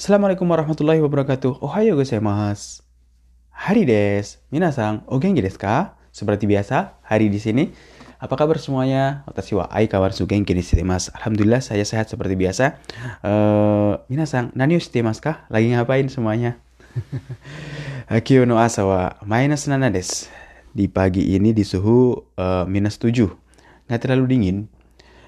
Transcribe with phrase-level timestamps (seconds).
[0.00, 1.60] Assalamualaikum warahmatullahi wabarakatuh.
[1.60, 2.80] Ohayo gozaimasu.
[3.52, 4.40] Hari des.
[4.48, 6.00] Minasang, o genki desu ka?
[6.08, 7.76] Seperti biasa, hari di sini.
[8.16, 9.28] Apa kabar semuanya?
[9.28, 10.80] Watashi wa ai kawaru genki desu.
[10.80, 12.80] Alhamdulillah saya sehat seperti biasa.
[13.20, 15.44] Uh, minasang, nani shite masu ka?
[15.52, 16.56] Lagi ngapain semuanya?
[18.24, 20.32] Kyo no asa wa minus nana des.
[20.72, 23.28] Di pagi ini di suhu uh, minus 7.
[23.84, 24.64] Nggak terlalu dingin.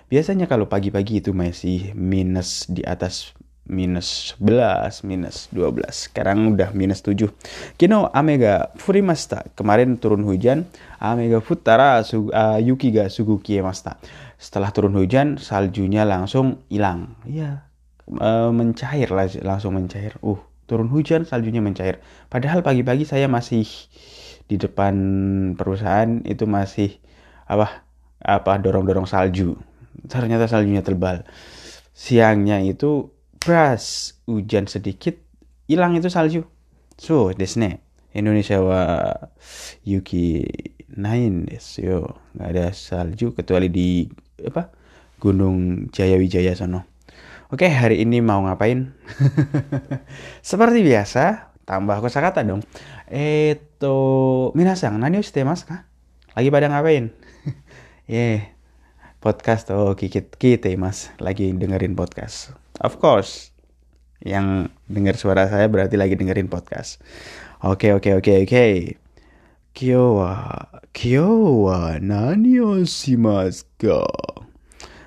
[0.08, 3.36] Biasanya kalau pagi-pagi itu masih minus di atas
[3.66, 6.10] minus 11, minus 12.
[6.10, 7.30] Sekarang udah minus 7.
[7.78, 9.54] Kino ame ga furimashita.
[9.54, 10.66] Kemarin turun hujan,
[10.98, 14.02] ame ga futara su, uh, yuki ga sugu kiemashita.
[14.42, 17.14] Setelah turun hujan, saljunya langsung hilang.
[17.22, 17.62] Iya,
[18.18, 20.18] uh, mencair lah, langsung mencair.
[20.18, 22.02] Uh, turun hujan, saljunya mencair.
[22.26, 23.66] Padahal pagi-pagi saya masih
[24.50, 24.94] di depan
[25.54, 26.98] perusahaan itu masih
[27.46, 27.86] apa
[28.18, 29.54] apa dorong-dorong salju.
[30.10, 31.22] Ternyata saljunya tebal.
[31.94, 35.18] Siangnya itu Pras hujan sedikit
[35.66, 36.46] hilang itu salju.
[36.94, 37.82] So, desne.
[38.14, 39.10] Indonesia wa
[39.82, 40.46] Yuki
[40.94, 42.22] nain desu yo.
[42.38, 44.06] Nggak ada salju kecuali di
[44.46, 44.70] apa?
[45.18, 46.86] Gunung Jayawijaya sono.
[47.50, 48.94] Oke, hari ini mau ngapain?
[50.46, 52.62] Seperti biasa, tambah kosakata dong.
[53.10, 55.82] Eto, minasang, nani shite mas kah?
[56.38, 57.10] Lagi pada ngapain?
[58.06, 58.54] yeah,
[59.18, 62.61] podcast oh kikit kita mas, lagi dengerin podcast.
[62.82, 63.54] Of course.
[64.26, 66.98] Yang dengar suara saya berarti lagi dengerin podcast.
[67.62, 68.66] Oke, oke, oke, oke.
[69.70, 70.34] Kyo wa,
[70.90, 71.30] kyo
[72.02, 74.02] nani o shimasu?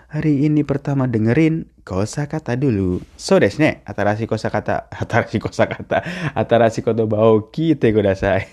[0.07, 3.03] Hari ini pertama dengerin kosakata dulu.
[3.19, 5.99] So desu ne, atarashi kosakata, atarashi kosakata,
[6.31, 8.47] atarashi kotoba o kite kudasai.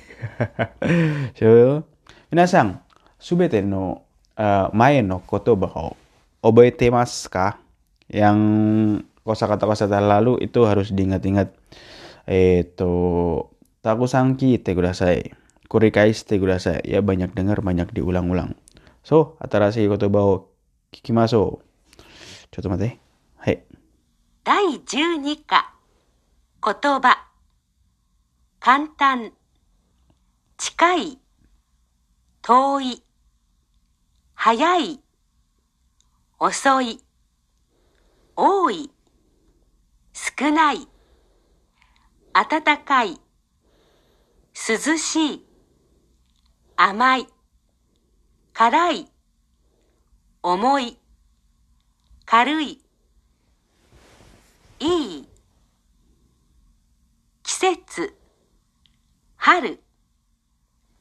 [1.38, 1.86] so,
[2.34, 2.82] minasang,
[3.22, 4.02] subete no
[4.34, 5.94] uh, mae no kotoba o
[6.42, 7.62] oboete masu ka?
[8.10, 8.38] Yang
[9.27, 11.51] kosakata-kosakata lalu itu harus diingat-ingat.
[12.27, 12.91] Eto
[13.83, 15.33] takusangki te kudasai.
[15.67, 16.85] Kurikai te kudasai.
[16.87, 18.55] Ya banyak dengar, banyak diulang-ulang.
[19.03, 20.33] So, atarashi kotoba o
[20.91, 21.59] kikimasu.
[22.51, 22.99] Coba mate.
[23.43, 23.63] Hai.
[24.47, 25.75] 第12課
[26.63, 27.27] 言葉
[28.61, 29.33] 簡単
[30.57, 31.19] 近い
[32.41, 33.03] 遠い
[34.35, 35.01] 早い
[36.39, 37.01] 遅い
[38.37, 38.89] 多い
[40.24, 40.86] 少ない。
[42.32, 43.20] 暖かい。
[44.54, 45.46] 涼しい。
[46.76, 47.26] 甘い。
[48.52, 49.12] 辛い。
[50.40, 50.96] 重い。
[52.24, 52.80] 軽い。
[54.78, 55.28] いい。
[57.42, 58.16] 季節。
[59.34, 59.82] 春。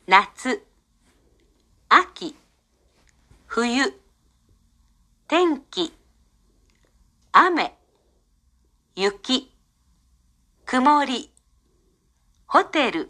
[0.08, 0.66] 夏。
[1.90, 2.36] 秋。
[3.46, 4.02] 冬。
[5.28, 5.94] 天気。
[7.32, 7.81] 雨。
[8.94, 9.50] 雪
[10.66, 11.32] 曇り
[12.46, 13.10] ホテル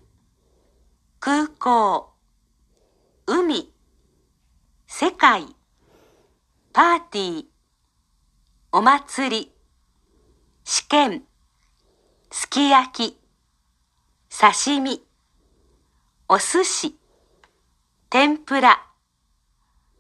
[1.20, 2.14] 空港
[3.26, 3.74] 海
[4.86, 5.48] 世界
[6.72, 7.46] パーティー
[8.72, 9.52] お祭り
[10.66, 11.24] 試験
[12.30, 13.18] すき焼き
[14.30, 15.02] 刺身
[16.30, 16.96] お寿司
[18.12, 18.86] 天ぷら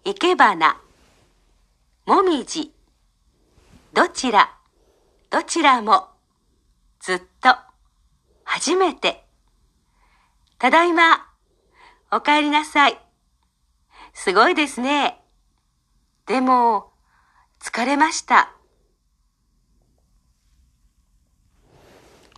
[0.05, 0.79] 生け花
[2.05, 2.71] もみじ
[3.93, 4.60] どちら？
[5.31, 6.09] どちらも、
[6.99, 7.55] ずっと、
[8.43, 9.25] 初めて。
[10.59, 11.25] ただいま、
[12.11, 12.99] お帰りなさい。
[14.13, 15.21] すごいですね。
[16.27, 16.91] でも、
[17.61, 18.53] 疲れました。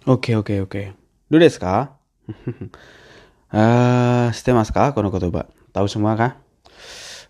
[0.06, 0.94] OK, OK, OK.
[1.32, 1.98] どうですか？
[3.50, 4.94] ああ、知ってますか？
[4.94, 5.48] この言葉。
[5.74, 6.38] タウシモか？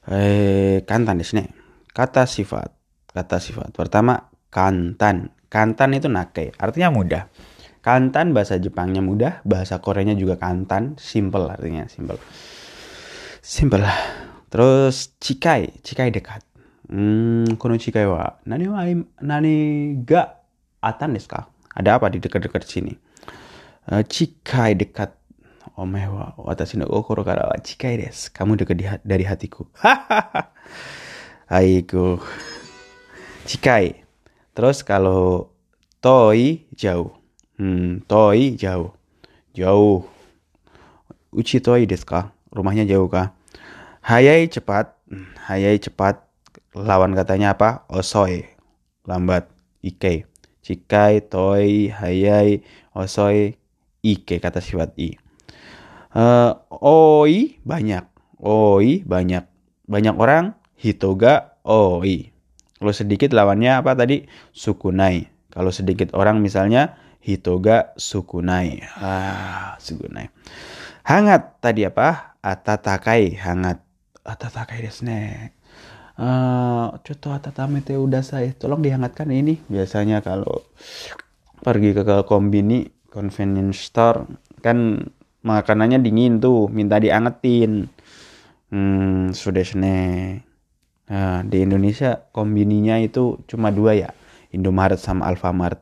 [0.09, 1.55] え、簡単ですね。
[1.93, 2.71] カタシファ、
[3.13, 3.71] カタシファ。
[3.71, 5.32] パルタマ、簡単。
[5.53, 6.49] Kantan itu nake.
[6.57, 7.29] Artinya mudah.
[7.85, 12.17] Kantan bahasa Jepangnya mudah, bahasa Koreanya juga kantan, simple artinya, simple.
[13.37, 13.85] Simple.
[14.49, 16.41] Terus cikai, cikai dekat.
[16.89, 18.81] Hmm, kono cikai wa nani wa
[19.21, 19.55] nani
[20.01, 20.41] ga
[20.81, 21.51] atan desu ka?
[21.75, 22.93] Ada apa di dekat-dekat sini?
[23.93, 25.13] Uh, cikai dekat.
[25.77, 28.33] Omae wa watashi no kokoro kara wa cikai desu.
[28.33, 29.69] Kamu dekat dari hatiku.
[31.53, 32.17] Aiku.
[33.45, 34.02] Cikai.
[34.53, 35.53] Terus kalau
[36.01, 37.13] toi jauh.
[37.57, 38.93] Hmm, toi jauh.
[39.53, 40.05] Jauh.
[41.33, 42.33] Uchi toi desu ka?
[42.53, 43.33] Rumahnya jauh kah?
[44.05, 44.93] Hayai cepat.
[45.49, 46.21] Hayai cepat.
[46.73, 47.85] Lawan katanya apa?
[47.89, 48.45] Osoi.
[49.05, 49.49] Lambat.
[49.81, 50.29] Ike.
[50.63, 52.63] Cikai, toi, hayai,
[52.95, 53.59] osoi,
[53.99, 55.19] ike kata sifat i.
[56.15, 58.07] Uh, oi banyak.
[58.39, 59.43] Oi banyak.
[59.91, 62.32] Banyak orang hitoga oi.
[62.83, 64.27] Kalau sedikit lawannya apa tadi?
[64.51, 65.31] Sukunai.
[65.55, 68.83] Kalau sedikit orang misalnya hitoga sukunai.
[68.99, 70.27] Ah, sukunai.
[71.07, 72.35] Hangat tadi apa?
[72.43, 73.79] Atatakai hangat.
[74.27, 75.55] Atatakai desu ne.
[76.19, 76.91] Uh,
[77.31, 78.59] atatame te udasai.
[78.59, 79.63] Tolong dihangatkan ini.
[79.71, 80.67] Biasanya kalau
[81.63, 84.27] pergi ke kombini convenience store
[84.59, 85.07] kan
[85.47, 87.87] makanannya dingin tuh minta diangetin
[88.75, 89.63] hmm sudah
[91.09, 94.09] nah, di Indonesia kombininya itu cuma dua ya
[94.53, 95.79] Indomaret sama Alfamart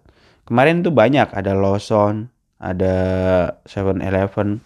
[0.48, 2.30] kemarin tuh banyak ada Lawson
[2.62, 2.96] ada
[3.66, 4.62] Seven Eleven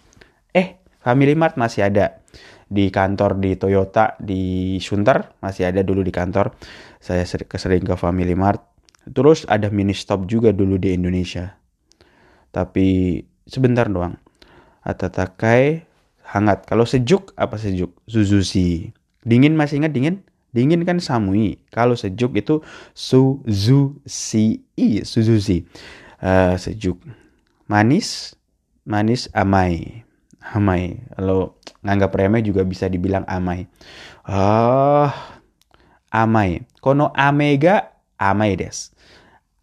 [0.52, 2.20] eh Family Mart masih ada
[2.66, 6.52] di kantor di Toyota di Sunter masih ada dulu di kantor
[6.98, 8.62] saya sering ke Family Mart
[9.06, 11.54] terus ada mini stop juga dulu di Indonesia
[12.50, 14.18] tapi sebentar doang
[14.86, 15.82] Atatakai
[16.30, 16.62] hangat.
[16.62, 17.90] Kalau sejuk apa sejuk?
[18.06, 18.94] Suzushi.
[19.26, 20.22] Dingin masih ingat dingin?
[20.56, 21.60] Dingin kan samui.
[21.68, 22.64] Kalau sejuk itu
[22.96, 24.64] Suzushi.
[25.04, 25.68] Suzushi.
[26.16, 26.96] Uh, sejuk.
[27.68, 28.32] Manis,
[28.88, 30.00] manis amai.
[30.40, 30.96] Amai.
[31.12, 33.68] Kalau nganggap remeh juga bisa dibilang amai.
[34.24, 35.10] Ah, uh,
[36.08, 36.64] amai.
[36.80, 38.96] Kono amega amai des.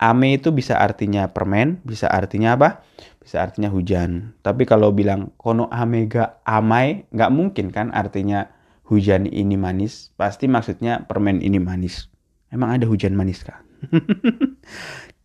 [0.03, 2.83] Ame itu bisa artinya permen, bisa artinya apa?
[3.23, 4.35] Bisa artinya hujan.
[4.43, 8.51] Tapi kalau bilang kono amega amai, nggak mungkin kan artinya
[8.87, 10.11] hujan ini manis.
[10.15, 12.07] Pasti maksudnya permen ini manis.
[12.53, 13.59] Emang ada hujan manis kah?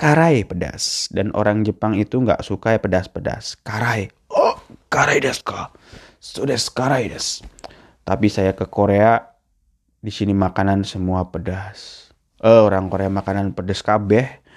[0.03, 1.11] karai pedas.
[1.11, 3.59] Dan orang Jepang itu nggak suka ya pedas-pedas.
[3.63, 4.11] Karai.
[4.33, 4.57] Oh,
[4.89, 5.71] karai desu ka?
[6.19, 7.45] Sudah karai desu.
[8.03, 9.21] Tapi saya ke Korea,
[10.01, 12.09] di sini makanan semua pedas.
[12.41, 14.49] Eh, orang Korea makanan pedas kabeh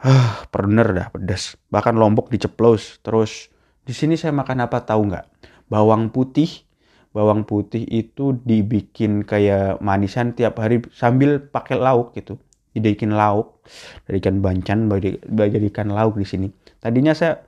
[0.00, 3.52] ah bener dah pedas bahkan lombok diceplos terus
[3.84, 5.28] di sini saya makan apa tahu nggak
[5.68, 6.64] bawang putih
[7.10, 12.38] bawang putih itu dibikin kayak manisan tiap hari sambil pakai lauk gitu.
[12.70, 13.66] Dibikin lauk
[14.06, 14.86] dari ikan bancan
[15.34, 16.48] jadikan lauk di sini.
[16.78, 17.42] Tadinya saya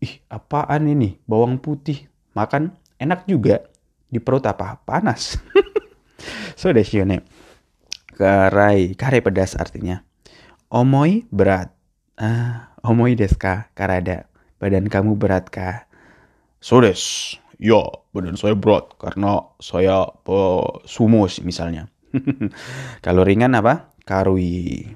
[0.00, 1.20] ih apaan ini?
[1.28, 3.60] Bawang putih makan enak juga.
[4.08, 5.36] Di perut apa panas?
[6.54, 7.26] So desione
[8.14, 10.00] karai karai pedas artinya.
[10.70, 11.74] Omoi berat.
[12.14, 14.30] Ah, omoi desu ka, karada?
[14.62, 15.90] Badan kamu berat kah?
[16.62, 17.36] So des.
[17.58, 20.10] Ya, badan saya berat karena saya
[20.84, 21.90] sumo misalnya.
[23.04, 23.94] Kalau ringan apa?
[24.06, 24.90] Karui.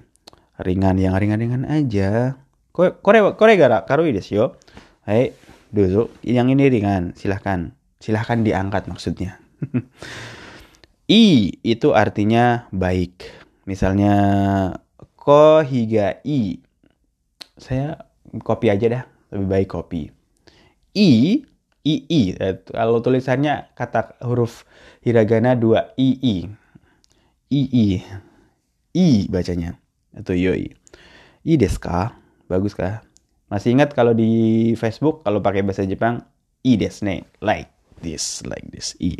[0.59, 2.39] Ringan yang ringan-ringan aja.
[2.75, 4.47] Kore kore gara karui desu yo.
[5.07, 5.35] Hai,
[5.71, 7.75] dulu yang ini ringan, silahkan.
[7.99, 9.39] Silahkan diangkat maksudnya.
[11.11, 13.27] I itu artinya baik.
[13.67, 14.15] Misalnya
[15.29, 16.57] ko higa i
[17.61, 18.01] saya
[18.41, 20.09] kopi aja dah lebih baik kopi
[20.97, 21.45] i
[21.89, 22.23] i i.
[22.69, 24.69] Kalau tulisannya kata huruf
[25.01, 26.37] hiragana dua i i.
[28.93, 29.81] I bacanya.
[30.13, 30.77] Atau yoi.
[31.49, 32.13] I deska.
[32.49, 33.09] Bagus kah
[33.49, 36.21] masih ingat kalau di Facebook kalau pakai bahasa Jepang
[36.65, 37.25] i desne.
[37.41, 37.73] Like
[38.05, 39.17] this like this i.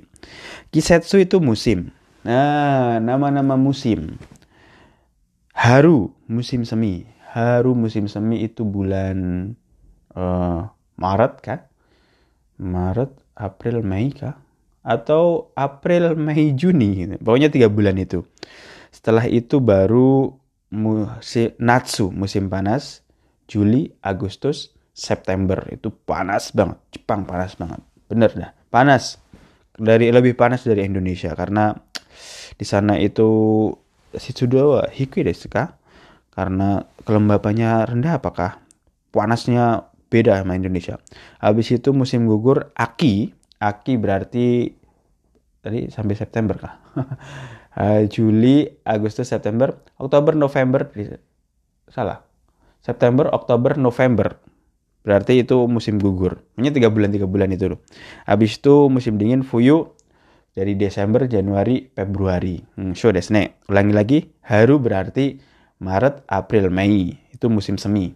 [0.69, 1.97] Kisetsu itu musim.
[2.29, 4.21] Nah nama-nama musim.
[5.57, 7.09] Haru musim semi.
[7.33, 9.53] Haru musim semi itu bulan
[10.13, 10.69] uh,
[11.01, 11.68] Maret kan?
[12.59, 14.37] Maret, April, Mei kah?
[14.83, 17.15] Atau April, Mei, Juni gitu.
[17.23, 18.27] Pokoknya tiga bulan itu.
[18.91, 20.35] Setelah itu baru
[20.75, 23.07] musim Natsu, musim panas.
[23.49, 26.77] Juli, Agustus, September itu panas banget.
[26.93, 27.81] Jepang panas banget.
[28.11, 29.17] Bener dah, panas.
[29.79, 31.73] Dari lebih panas dari Indonesia karena
[32.59, 33.71] di sana itu
[34.09, 35.79] Shitsudo hikui ka?
[36.39, 38.63] karena kelembapannya rendah apakah
[39.11, 41.01] panasnya beda sama Indonesia.
[41.41, 44.73] Habis itu musim gugur Aki, Aki berarti
[45.61, 46.75] tadi sampai September kah?
[47.79, 49.71] Eh, Juli, Agustus, September,
[50.03, 50.91] Oktober, November,
[51.87, 52.27] salah.
[52.83, 54.35] September, Oktober, November.
[55.07, 56.43] Berarti itu musim gugur.
[56.59, 57.81] Hanya tiga bulan tiga bulan itu loh.
[58.27, 59.95] Habis itu musim dingin Fuyu
[60.59, 62.59] dari Desember, Januari, Februari.
[62.75, 63.63] Hmm, so desne.
[63.71, 65.39] Ulangi lagi, Haru berarti
[65.79, 68.11] Maret, April, Mei itu musim semi.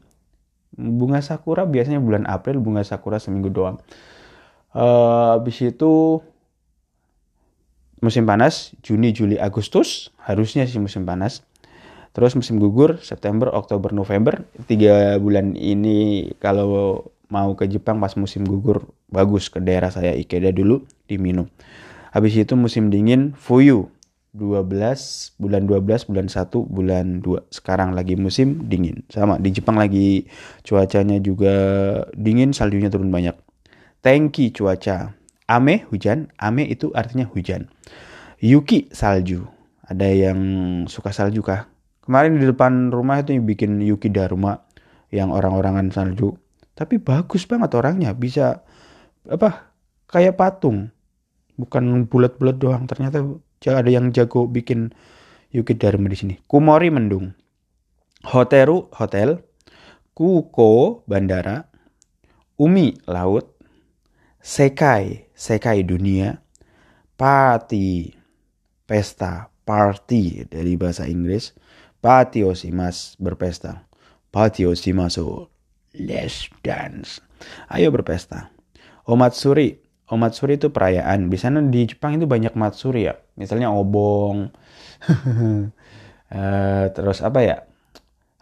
[0.72, 3.76] Bunga sakura biasanya bulan April, bunga sakura seminggu doang.
[4.72, 6.24] Uh, habis itu
[8.00, 11.44] musim panas Juni, Juli, Agustus harusnya sih musim panas.
[12.12, 18.44] Terus musim gugur September, Oktober, November tiga bulan ini kalau mau ke Jepang pas musim
[18.44, 21.48] gugur bagus ke daerah saya Ikeda dulu di Mino.
[22.12, 23.88] Habis itu musim dingin Fuyu
[24.32, 29.04] 12 bulan 12 bulan 1 bulan 2 sekarang lagi musim dingin.
[29.12, 30.24] Sama di Jepang lagi
[30.64, 31.52] cuacanya juga
[32.16, 33.36] dingin saljunya turun banyak.
[34.00, 35.12] Tengki cuaca.
[35.52, 36.32] Ame hujan.
[36.40, 37.68] Ame itu artinya hujan.
[38.40, 39.44] Yuki salju.
[39.84, 40.40] Ada yang
[40.88, 41.68] suka salju kah?
[42.00, 44.64] Kemarin di depan rumah itu yang bikin yuki Dharma
[45.12, 46.40] yang orang-orangan salju.
[46.72, 48.16] Tapi bagus banget orangnya.
[48.16, 48.64] Bisa
[49.28, 49.76] apa
[50.08, 50.88] kayak patung.
[51.60, 52.88] Bukan bulat-bulat doang.
[52.88, 53.20] Ternyata
[53.70, 54.90] ada yang jago bikin
[55.54, 56.34] Yuki Dharma di sini.
[56.50, 57.30] Kumori mendung.
[58.26, 59.44] Hoteru hotel.
[60.16, 61.70] Kuko bandara.
[62.58, 63.54] Umi laut.
[64.42, 66.42] Sekai Sekai dunia.
[67.14, 68.10] Pati
[68.88, 71.54] pesta party dari bahasa Inggris.
[72.02, 73.86] Patio simas berpesta.
[74.34, 75.52] Patio simaso
[75.94, 77.22] let's dance.
[77.70, 78.50] Ayo berpesta.
[79.06, 79.81] Omatsuri
[80.12, 81.32] Omatsuri itu perayaan.
[81.32, 83.16] Di sana di Jepang itu banyak matsuri ya.
[83.40, 84.52] Misalnya obong
[86.28, 87.56] uh, terus apa ya?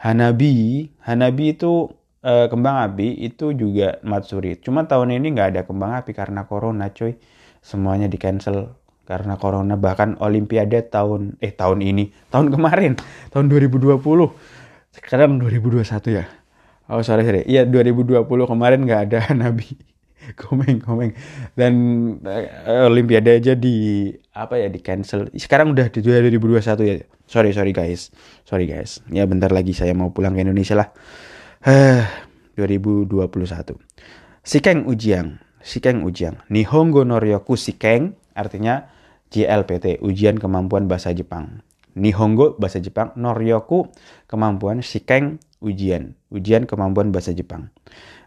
[0.03, 0.91] Hanabi.
[1.07, 1.87] Hanabi itu
[2.27, 4.59] uh, kembang api itu juga matsuri.
[4.59, 7.15] Cuma tahun ini nggak ada kembang api karena corona coy
[7.63, 8.75] semuanya di cancel
[9.07, 9.79] karena corona.
[9.79, 12.35] Bahkan olimpiade tahun eh tahun ini.
[12.35, 12.99] Tahun kemarin.
[13.31, 13.95] Tahun 2020
[14.91, 16.27] sekarang 2021 ya.
[16.91, 17.47] Oh sorry sorry.
[17.47, 19.90] Iya 2020 kemarin nggak ada nabi
[20.43, 21.13] komeng komeng.
[21.55, 21.75] Dan
[22.25, 25.31] uh, olimpiade aja di apa ya di cancel.
[25.35, 26.97] Sekarang udah di 2021 ya.
[27.31, 28.11] Sorry sorry guys.
[28.47, 29.01] Sorry guys.
[29.11, 30.89] Ya bentar lagi saya mau pulang ke Indonesia lah.
[31.61, 32.05] Uh,
[32.57, 33.77] 2021
[34.43, 35.39] Sikeng Ujiang.
[35.61, 36.41] Sikeng Ujiang.
[36.49, 38.89] Nihongo Noryoku Sikeng artinya
[39.31, 41.63] JLPT, ujian kemampuan bahasa Jepang.
[41.95, 43.91] Nihongo bahasa Jepang, Noryoku
[44.27, 47.71] kemampuan, Shikeng ujian, ujian kemampuan bahasa Jepang.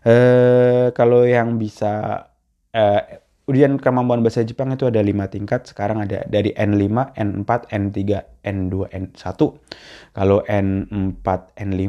[0.03, 2.27] Eh kalau yang bisa
[2.75, 5.67] eh, ujian kemampuan bahasa Jepang itu ada lima tingkat.
[5.67, 7.99] Sekarang ada dari N5, N4, N3,
[8.43, 9.39] N2, N1.
[10.15, 11.87] Kalau N4, N5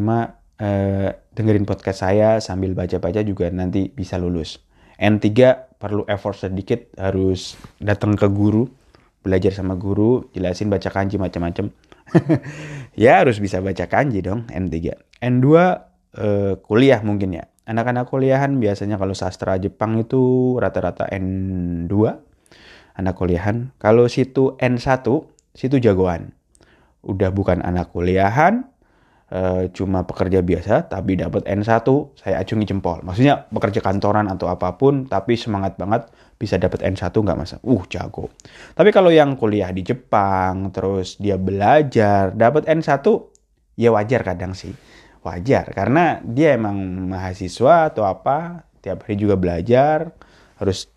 [0.62, 4.62] eh, dengerin podcast saya sambil baca-baca juga nanti bisa lulus.
[4.94, 5.30] N3
[5.74, 8.70] perlu effort sedikit harus datang ke guru
[9.24, 11.72] belajar sama guru, jelasin baca kanji macam-macam.
[13.02, 14.76] ya harus bisa baca kanji dong N3.
[15.24, 15.48] N2
[16.20, 17.48] eh, kuliah mungkin ya.
[17.64, 21.94] Anak-anak kuliahan biasanya kalau sastra Jepang itu rata-rata N2
[22.94, 23.74] anak kuliahan.
[23.80, 25.02] Kalau situ N1,
[25.54, 26.30] situ jagoan.
[27.04, 28.64] Udah bukan anak kuliahan,
[29.28, 31.84] e, cuma pekerja biasa tapi dapat N1,
[32.16, 33.02] saya acungi jempol.
[33.02, 37.56] Maksudnya bekerja kantoran atau apa pun tapi semangat banget bisa dapat N1 nggak masa.
[37.66, 38.30] Uh, jago.
[38.78, 43.04] Tapi kalau yang kuliah di Jepang terus dia belajar dapat N1
[43.74, 44.72] ya wajar kadang sih.
[45.24, 46.76] Wajar karena dia emang
[47.08, 50.12] mahasiswa atau apa, tiap hari juga belajar,
[50.60, 50.92] harus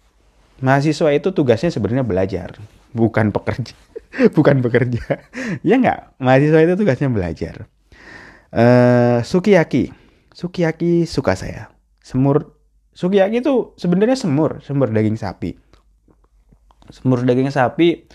[0.59, 2.59] mahasiswa itu tugasnya sebenarnya belajar,
[2.91, 3.71] bukan pekerja.
[4.37, 5.23] bukan bekerja.
[5.63, 6.19] ya nggak?
[6.19, 7.71] Mahasiswa itu tugasnya belajar.
[8.51, 9.95] Uh, sukiyaki.
[10.35, 11.71] Sukiyaki suka saya.
[12.03, 12.59] Semur
[12.91, 15.55] sukiyaki itu sebenarnya semur, semur daging sapi.
[16.91, 18.07] Semur daging sapi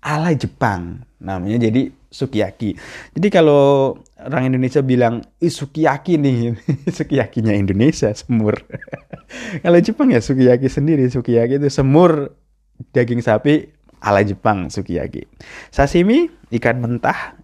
[0.00, 2.74] ala Jepang namanya jadi sukiyaki.
[3.14, 6.58] Jadi kalau orang Indonesia bilang sukiyaki nih,
[6.98, 8.58] sukiyakinya Indonesia semur.
[9.64, 12.34] kalau Jepang ya sukiyaki sendiri, sukiyaki itu semur
[12.90, 13.70] daging sapi
[14.02, 15.24] ala Jepang sukiyaki.
[15.70, 16.26] Sashimi
[16.58, 17.38] ikan mentah,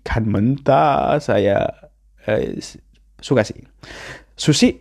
[0.00, 1.88] ikan mentah saya
[2.28, 2.60] eh,
[3.18, 3.56] suka sih.
[4.36, 4.76] Sushi,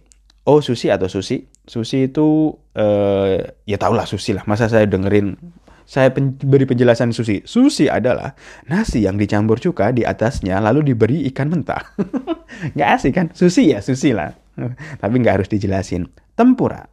[0.51, 4.43] oh sushi atau sushi, sushi itu eh, ya tau lah sushi lah.
[4.43, 5.39] Masa saya dengerin
[5.85, 7.43] saya pen beri penjelasan sushi.
[7.43, 8.33] Sushi adalah
[8.67, 11.83] nasi yang dicampur cuka di atasnya lalu diberi ikan mentah.
[12.75, 13.27] nggak asik kan?
[13.31, 14.31] Sushi ya, sushi lah.
[15.01, 16.07] Tapi nggak harus dijelasin.
[16.35, 16.85] Tempura.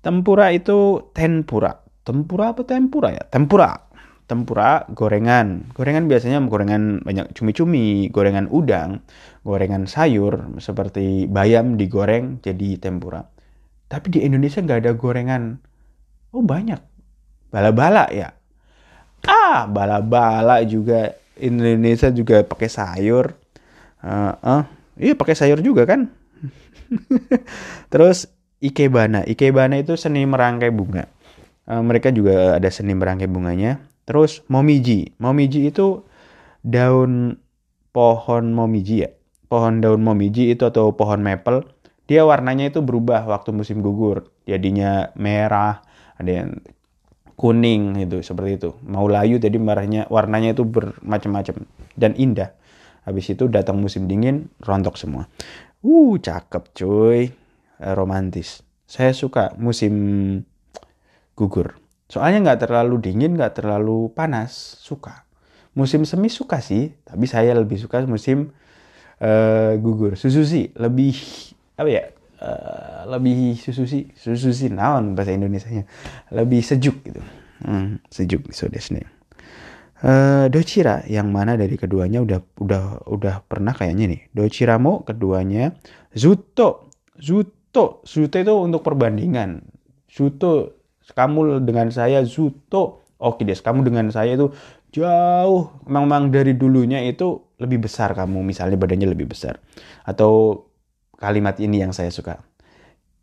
[0.00, 1.76] Tempura itu tempura.
[2.00, 3.24] Tempura apa tempura ya?
[3.28, 3.76] Tempura.
[4.24, 5.74] Tempura gorengan.
[5.74, 9.02] Gorengan biasanya gorengan banyak cumi-cumi, gorengan udang,
[9.42, 13.26] gorengan sayur seperti bayam digoreng jadi tempura.
[13.90, 15.58] Tapi di Indonesia nggak ada gorengan.
[16.30, 16.78] Oh banyak
[17.50, 18.34] bala-bala ya.
[19.26, 21.18] Ah bala-bala juga.
[21.40, 23.32] Indonesia juga pakai sayur.
[24.04, 24.62] Uh, uh,
[25.00, 26.12] iya pakai sayur juga kan?
[27.92, 28.28] Terus
[28.60, 29.24] ikebana.
[29.24, 31.08] Ikebana itu seni merangkai bunga.
[31.64, 33.80] Uh, mereka juga ada seni merangkai bunganya.
[34.04, 35.16] Terus momiji.
[35.16, 36.04] Momiji itu
[36.60, 37.40] daun
[37.96, 39.10] pohon momiji ya.
[39.48, 41.64] Pohon daun momiji itu atau pohon maple
[42.10, 44.34] dia warnanya itu berubah waktu musim gugur.
[44.42, 45.78] Jadinya merah
[46.18, 46.58] ada yang
[47.40, 48.70] kuning itu seperti itu.
[48.84, 51.64] Mau layu jadi warnanya warnanya itu bermacam-macam
[51.96, 52.52] dan indah.
[53.08, 55.24] Habis itu datang musim dingin rontok semua.
[55.80, 57.32] Uh cakep cuy.
[57.80, 58.60] Romantis.
[58.84, 59.94] Saya suka musim
[61.32, 61.80] gugur.
[62.12, 65.24] Soalnya nggak terlalu dingin nggak terlalu panas suka.
[65.72, 68.52] Musim semi suka sih tapi saya lebih suka musim
[69.24, 70.20] uh, gugur.
[70.20, 71.16] Susu sih lebih
[71.80, 72.04] apa ya
[72.40, 75.84] uh, lebih susu sih susu sih naon bahasa Indonesia nya
[76.32, 77.22] lebih sejuk gitu
[77.64, 79.20] hmm, sejuk so desne
[80.00, 84.20] Eh, dochira yang mana dari keduanya udah udah udah pernah kayaknya nih.
[84.32, 85.76] Dochira mo keduanya
[86.16, 86.88] zuto.
[87.20, 88.00] Zuto.
[88.08, 89.60] Zuto itu untuk perbandingan.
[90.08, 90.80] Zuto
[91.12, 93.04] kamu dengan saya zuto.
[93.20, 94.48] Oke des, kamu dengan saya itu
[94.88, 95.68] jauh.
[95.84, 99.60] Memang dari dulunya itu lebih besar kamu, misalnya badannya lebih besar.
[100.08, 100.64] Atau
[101.20, 102.40] kalimat ini yang saya suka.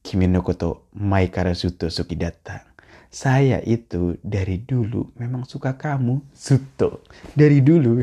[0.06, 2.64] Kimi no koto mai datang.
[3.10, 7.02] Saya itu dari dulu memang suka kamu, Zuto.
[7.34, 8.00] Dari dulu.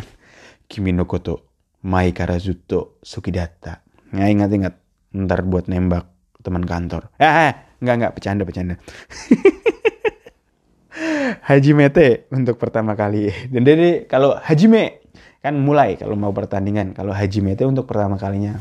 [0.67, 1.55] Kimi no koto
[1.87, 2.11] mai
[2.43, 3.81] zuto sukidata.
[4.13, 4.75] Nah, ingat-ingat.
[5.15, 6.11] Ntar buat nembak
[6.43, 7.07] teman kantor.
[7.23, 8.13] Eh, eh enggak, enggak.
[8.19, 8.75] Bercanda, bercanda.
[11.49, 13.31] Hajimete untuk pertama kali.
[13.47, 15.07] Dan jadi kalau Hajime
[15.39, 16.99] kan mulai kalau mau pertandingan.
[16.99, 18.59] Kalau Hajimete untuk pertama kalinya.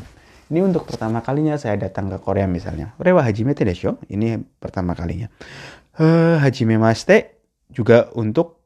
[0.52, 2.92] Ini untuk pertama kalinya saya datang ke Korea misalnya.
[3.00, 3.96] Rewa Hajimete desho.
[4.12, 5.32] Ini pertama kalinya.
[5.96, 7.40] Uh, Hajime Maste
[7.72, 8.60] juga untuk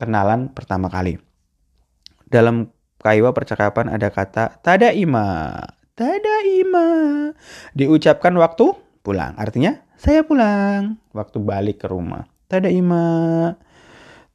[0.00, 1.20] kenalan pertama kali.
[2.28, 5.56] Dalam kaiwa percakapan ada kata tadaima.
[5.92, 6.86] Tadaima.
[7.76, 8.72] Diucapkan waktu
[9.04, 9.36] pulang.
[9.36, 10.96] Artinya saya pulang.
[11.12, 12.24] Waktu balik ke rumah.
[12.48, 13.52] Tadaima.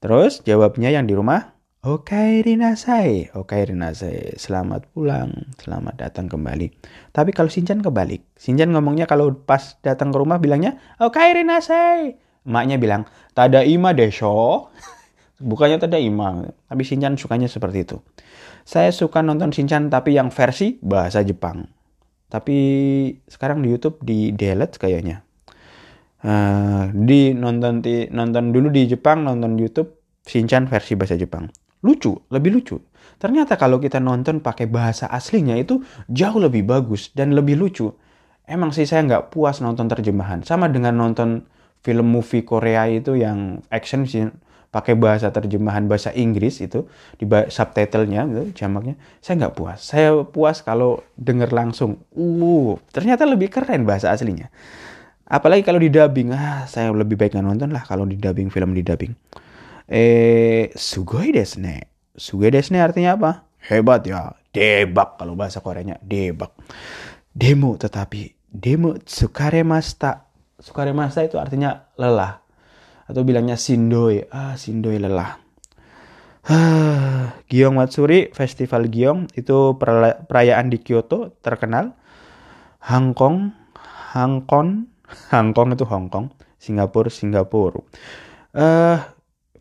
[0.03, 1.52] Terus jawabnya yang di rumah
[1.83, 4.39] Okairi nasai, okairi nasai.
[4.39, 6.71] Selamat pulang, selamat datang kembali.
[7.11, 8.23] Tapi kalau Shinchan kebalik.
[8.39, 12.15] Shinchan ngomongnya kalau pas datang ke rumah bilangnya okairi nasai.
[12.47, 13.03] Emaknya bilang,
[13.35, 14.71] tada ima desho.
[15.43, 16.47] Bukannya tada ima.
[16.71, 17.99] Tapi Shinchan sukanya seperti itu.
[18.63, 21.67] Saya suka nonton Shinchan tapi yang versi bahasa Jepang.
[22.31, 22.55] Tapi
[23.27, 25.19] sekarang di YouTube di delete kayaknya.
[26.23, 31.51] Uh, di nonton di, nonton dulu di Jepang, nonton YouTube Shinchan versi bahasa Jepang.
[31.83, 32.79] Lucu, lebih lucu.
[33.19, 37.91] Ternyata kalau kita nonton pakai bahasa aslinya itu jauh lebih bagus dan lebih lucu.
[38.43, 40.43] Emang sih saya nggak puas nonton terjemahan.
[40.43, 41.43] Sama dengan nonton
[41.83, 44.31] film movie Korea itu yang action sih
[44.73, 46.89] pakai bahasa terjemahan bahasa Inggris itu
[47.21, 53.53] di subtitlenya gitu jamaknya saya nggak puas saya puas kalau denger langsung uh ternyata lebih
[53.53, 54.49] keren bahasa aslinya
[55.29, 58.73] apalagi kalau di dubbing ah saya lebih baik nggak nonton lah kalau di dubbing film
[58.73, 59.13] di dubbing
[59.87, 63.31] eh sugoi desu ne sugoi desu ne artinya apa?
[63.63, 64.35] Hebat ya.
[64.53, 65.97] Debak kalau bahasa Koreanya.
[66.03, 66.53] Debak.
[67.33, 70.29] Demo tetapi demo tsukaremashita
[70.61, 72.43] tsukaremashita itu artinya lelah.
[73.09, 74.29] Atau bilangnya sindoi.
[74.29, 75.41] Ah sindoi lelah.
[77.47, 81.95] Giong Matsuri Festival Giong itu perayaan di Kyoto terkenal.
[82.83, 83.55] Hangkong
[84.11, 84.91] Hangkong
[85.31, 86.35] Hangkong itu Hong Kong.
[86.59, 87.79] Singapura Singapura.
[88.53, 88.97] Eh uh,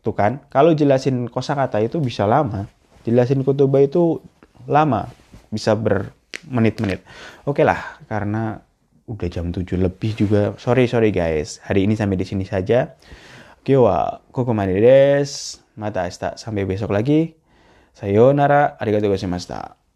[0.03, 2.67] itu kan kalau jelasin kosakata itu bisa lama
[3.07, 4.19] jelasin kutuba itu
[4.67, 5.07] lama
[5.47, 7.07] bisa bermenit-menit
[7.47, 7.79] oke okay lah
[8.11, 8.59] karena
[9.07, 12.99] udah jam 7 lebih juga sorry sorry guys hari ini sampai di sini saja
[13.63, 15.63] Kyowa kokomade des.
[15.79, 16.35] Mata asta.
[16.35, 17.39] Sampai besok lagi.
[17.95, 18.75] Sayonara.
[18.75, 19.79] Arigatou gozaimashita.